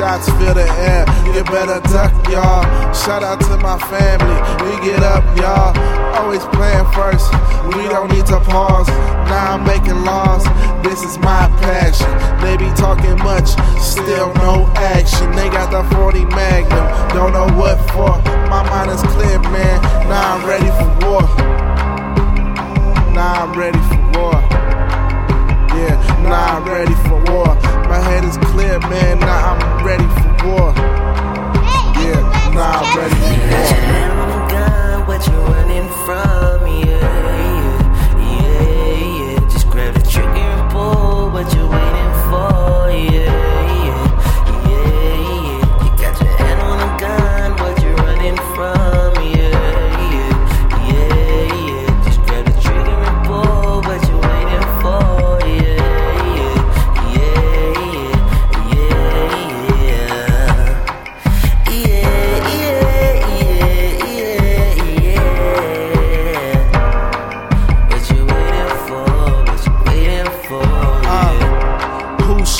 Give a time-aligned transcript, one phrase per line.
[0.00, 2.64] Shots fill the air, you better duck, y'all.
[2.92, 5.76] Shout out to my family, we get up, y'all.
[6.16, 7.30] Always playing first,
[7.76, 8.88] we don't need to pause.
[9.28, 10.44] Now I'm making laws,
[10.82, 12.10] this is my passion.
[12.40, 15.30] They be talking much, still no action.
[15.32, 15.82] They got the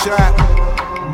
[0.05, 0.33] shot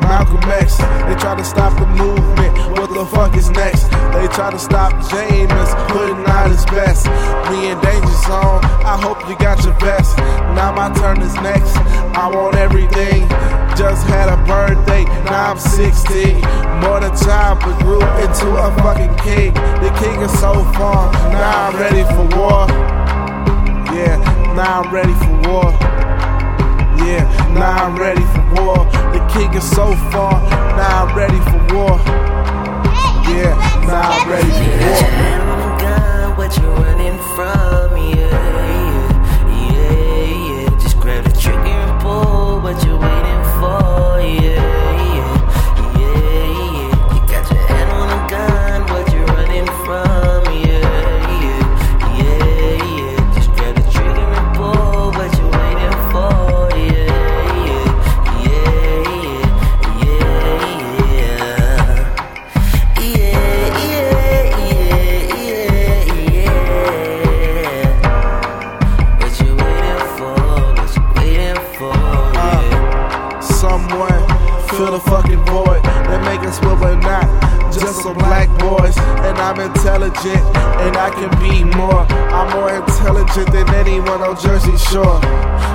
[0.00, 0.78] Malcolm X?
[0.78, 2.54] They try to stop the movement.
[2.78, 3.90] What the fuck is next?
[4.14, 7.06] They try to stop James putting out his best.
[7.50, 8.62] Me in danger zone.
[8.86, 10.16] I hope you got your best.
[10.54, 11.74] Now my turn is next.
[12.14, 13.26] I want everything.
[13.74, 15.04] Just had a birthday.
[15.26, 16.40] Now I'm 16.
[16.80, 19.52] More than time, but grew into a fucking king.
[19.82, 21.10] The king is so far.
[21.32, 22.66] Now I'm ready for war.
[23.90, 24.16] Yeah,
[24.54, 25.95] now I'm ready for war.
[27.04, 28.84] Yeah, now I'm ready for war.
[29.12, 30.40] The king is so far.
[30.76, 31.98] Now I'm ready for war.
[33.28, 33.54] Yeah,
[33.86, 36.36] now I'm ready for war.
[36.36, 37.85] what you running from?
[73.66, 74.22] Someone
[74.70, 77.26] fill the fucking void They make us what we're not.
[77.74, 78.96] Just some black boys,
[79.26, 80.44] and I'm intelligent,
[80.86, 82.06] and I can be more.
[82.30, 85.18] I'm more intelligent than anyone on Jersey Shore.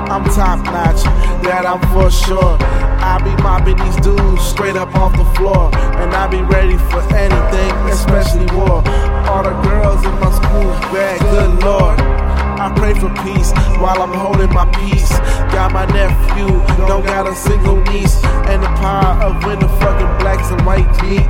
[0.07, 1.03] I'm top notch,
[1.43, 2.55] that I'm for sure.
[3.03, 5.69] I be mopping these dudes straight up off the floor,
[5.99, 8.81] and I be ready for anything, especially war.
[9.27, 12.20] All the girls in my school bag, good lord.
[12.61, 13.49] I pray for peace
[13.81, 15.09] while I'm holding my peace.
[15.49, 16.45] Got my nephew,
[16.85, 18.23] don't got a single niece.
[18.53, 21.25] And the power of when the fucking blacks and whites meet.